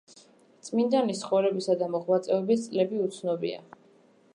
[0.69, 3.67] წმინდანის ცხოვრებისა და მოღვაწეობის წლები უცნობია.